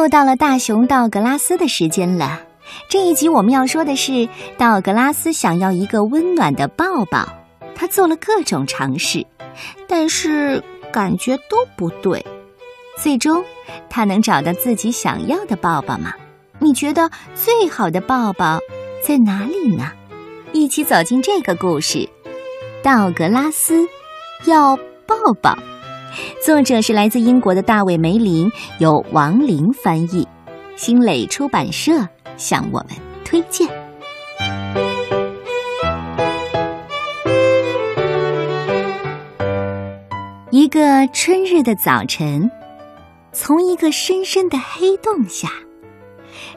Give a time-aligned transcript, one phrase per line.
[0.00, 2.40] 又到了大熊道格拉斯的时间了。
[2.88, 4.26] 这一集我们要说的是，
[4.56, 7.28] 道格拉斯想要一个温暖的抱抱，
[7.74, 9.26] 他做了各种尝试，
[9.86, 12.24] 但是感觉都不对。
[12.96, 13.44] 最终，
[13.90, 16.14] 他能找到自己想要的抱抱吗？
[16.58, 18.58] 你觉得最好的抱抱
[19.02, 19.92] 在哪里呢？
[20.52, 21.98] 一起走进这个故事，
[22.82, 23.86] 《道格拉斯
[24.46, 24.76] 要
[25.06, 25.50] 抱抱》。
[26.44, 30.26] 作者是来自英国的大卫·梅林，由王林翻译，
[30.76, 31.92] 新蕾出版社
[32.36, 32.88] 向我们
[33.24, 33.68] 推荐。
[40.50, 42.50] 一个春日的早晨，
[43.32, 45.48] 从一个深深的黑洞下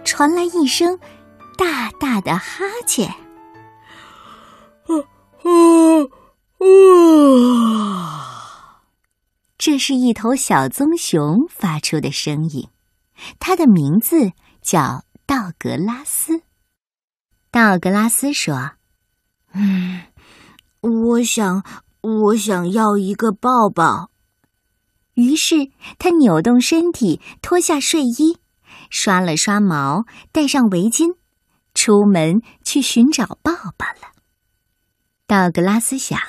[0.04, 0.98] 传来一声
[1.57, 3.09] 大大的哈欠。
[9.66, 12.67] 这是一头小棕熊发出的声音，
[13.40, 16.41] 它的名字叫道格拉斯。
[17.49, 18.71] 道格拉斯说
[19.55, 20.02] ：“嗯，
[20.82, 21.63] 我想，
[22.02, 24.12] 我想要一个抱抱。”
[25.15, 28.40] 于是他扭动身体，脱下睡衣，
[28.90, 31.15] 刷了刷毛，戴上围巾，
[31.74, 34.12] 出门去寻找抱抱了。
[35.26, 36.20] 道格拉斯想。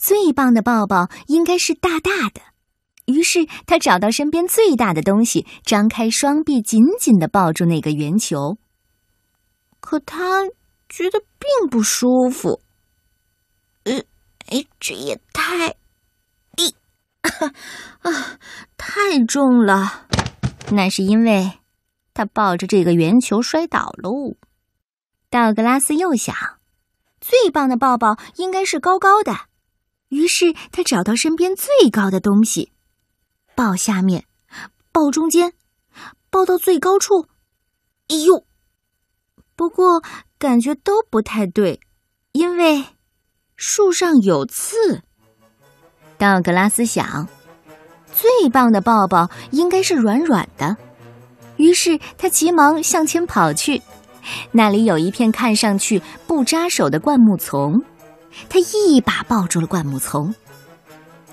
[0.00, 2.40] 最棒的抱抱应该是大大的，
[3.04, 8.56] 于是他找到身边最大的东西，张开双臂，紧紧的抱住那个圆球。
[9.78, 10.46] 可他
[10.88, 12.62] 觉得并不舒服。
[13.84, 13.98] 呃，
[14.46, 15.76] 哎，这也太……
[16.56, 16.72] 咦，
[18.00, 18.38] 啊，
[18.78, 20.06] 太重了！
[20.70, 21.58] 那是因为
[22.14, 24.36] 他抱着这个圆球摔倒喽。
[25.28, 26.34] 道格拉斯又想，
[27.20, 29.49] 最棒的抱抱应该是高高的。
[30.10, 32.70] 于是他找到身边最高的东西，
[33.56, 34.26] 抱下面，
[34.92, 35.54] 抱中间，
[36.30, 37.26] 抱到最高处。
[38.08, 38.44] 哎呦！
[39.56, 40.02] 不过
[40.38, 41.80] 感觉都不太对，
[42.32, 42.84] 因为
[43.56, 45.02] 树上有刺。
[46.18, 47.28] 道格拉斯想，
[48.12, 50.76] 最棒的抱抱应该是软软的。
[51.56, 53.82] 于是他急忙向前跑去，
[54.50, 57.84] 那里有一片看上去不扎手的灌木丛。
[58.48, 60.34] 他一把抱住了灌木丛，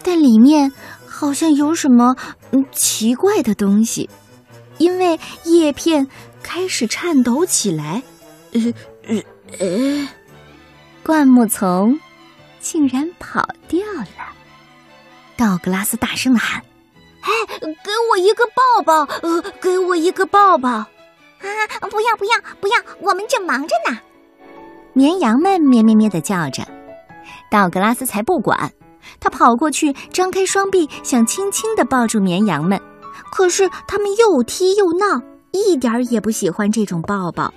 [0.03, 0.71] 但里面
[1.07, 2.15] 好像有什么
[2.51, 4.09] 嗯奇怪的东西，
[4.77, 6.07] 因为叶片
[6.43, 8.03] 开始颤抖起来。
[8.53, 8.73] 呃
[9.07, 9.23] 呃
[9.59, 10.09] 呃，
[11.03, 11.99] 灌木丛
[12.59, 14.33] 竟然跑掉了！
[15.35, 16.61] 道格拉斯大声的喊
[17.21, 17.29] ：“哎，
[17.59, 19.13] 给我一个抱抱！
[19.21, 20.69] 呃，给我一个抱抱！
[20.69, 20.87] 啊，
[21.81, 23.99] 不要不要不要，我们正忙着呢！”
[24.93, 26.67] 绵羊们咩咩咩的叫着。
[27.49, 28.71] 道格拉斯才不管，
[29.19, 32.79] 他跑过去，张开双臂，想轻轻的抱住绵羊们。
[33.31, 35.21] 可是他们又踢又闹，
[35.51, 37.53] 一点儿也不喜欢这种抱抱。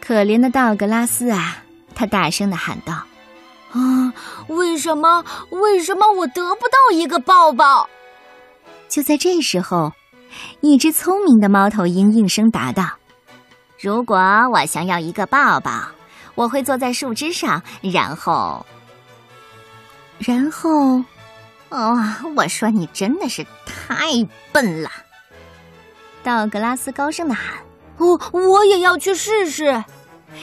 [0.00, 1.58] 可怜的道格拉斯啊，
[1.94, 2.92] 他大声的喊道
[3.72, 4.12] ：“啊，
[4.48, 5.24] 为什么？
[5.50, 7.88] 为什么我得不到一个抱抱？”
[8.88, 9.92] 就在这时候，
[10.60, 12.84] 一只聪明的猫头鹰应声答道
[13.80, 14.18] ：“如果
[14.52, 15.70] 我想要一个抱抱。”
[16.34, 18.64] 我会坐在树枝上，然后，
[20.18, 21.02] 然后，
[21.68, 21.98] 哦，
[22.36, 24.90] 我说你真的是太笨了。
[26.22, 27.58] 道格拉斯高声的喊
[27.98, 29.84] ：“哦我也要去试试。”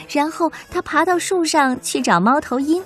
[0.08, 2.82] 然后他爬到树上去找猫头鹰。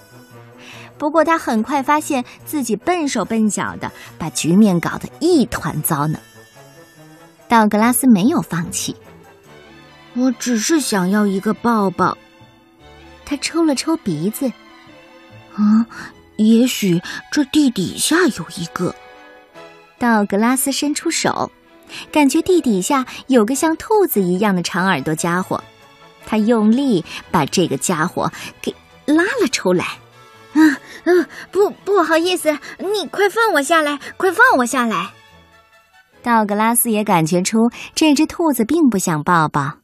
[0.96, 6.18] 不过他很快发现自己笨手笨脚的，把局面搞得一团糟呢。
[7.48, 8.96] 道格拉斯没有放弃，
[10.14, 12.16] 我只是想要一个抱抱。
[13.26, 14.46] 他抽了抽鼻子，
[15.54, 15.86] 啊，
[16.36, 18.94] 也许这地底下有一个。
[19.98, 21.50] 道格拉斯伸出手，
[22.12, 25.62] 感觉地底下有个像兔子一样的长耳朵家伙。
[26.26, 28.30] 他用力把这个家伙
[28.60, 28.74] 给
[29.06, 29.84] 拉了出来。
[30.54, 30.60] 啊，
[31.04, 31.10] 啊，
[31.50, 35.10] 不，不好意思，你快放我下来，快放我下来。
[36.22, 39.78] 道格拉斯也感觉出这只兔子并不想抱抱，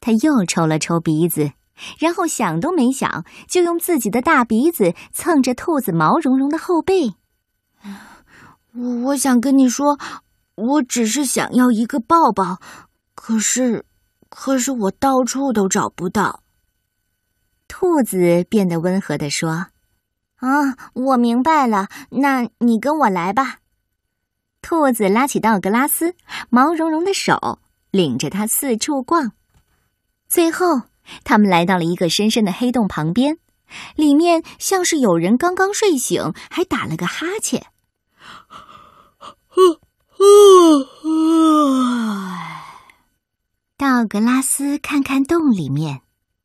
[0.00, 1.52] 他又抽了抽鼻子。
[1.98, 7.14] 然后想都没想，就用自己的大鼻子蹭着兔子毛茸茸的后背。
[8.72, 9.98] 我我想跟你说，
[10.54, 12.60] 我只是想要一个抱抱，
[13.14, 13.84] 可是，
[14.28, 16.42] 可是我到处都找不到。
[17.66, 19.66] 兔子变得温和地说
[20.38, 23.58] ：“啊，我明白了，那你跟我来吧。”
[24.62, 26.14] 兔子拉起道格拉斯
[26.48, 27.58] 毛茸茸的手，
[27.90, 29.32] 领着他四处逛，
[30.28, 30.82] 最后。
[31.24, 33.38] 他们来到了一个深深的黑洞旁边，
[33.96, 37.66] 里面像是有人刚刚睡醒，还打了个哈欠。
[43.76, 46.02] 道格拉斯看看洞里面，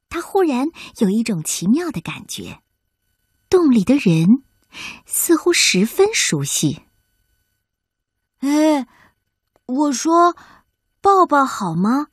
[0.09, 0.67] 他忽然
[0.99, 2.61] 有一种奇妙的感觉，
[3.49, 4.43] 洞里的人
[5.05, 6.83] 似乎十分熟悉。
[8.39, 8.87] 哎，
[9.65, 10.35] 我说，
[11.01, 12.07] 抱抱好吗？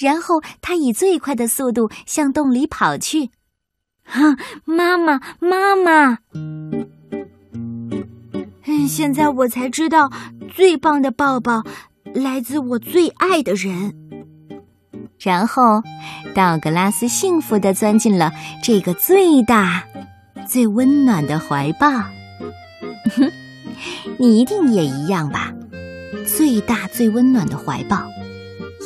[0.00, 3.30] 然后他以最快的速度向洞里跑去。
[4.02, 6.18] 哈，妈妈，妈妈！
[6.32, 6.88] 嗯
[8.88, 10.10] 现在我才知道，
[10.52, 11.62] 最棒的抱抱
[12.14, 13.94] 来自我最爱的人。
[15.18, 15.82] 然后，
[16.34, 18.32] 道格拉斯幸福的钻进了
[18.62, 19.84] 这个最大、
[20.48, 21.90] 最温暖的怀抱。
[23.14, 23.30] 哼，
[24.18, 25.52] 你一定也一样吧？
[26.26, 28.08] 最大、最温暖的怀抱，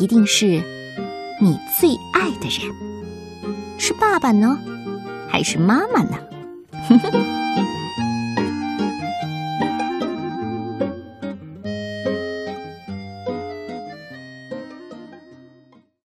[0.00, 0.62] 一定是
[1.44, 2.74] 你最爱的人。
[3.78, 4.58] 是爸爸呢，
[5.28, 6.16] 还是妈妈呢？
[6.88, 7.43] 哼哼。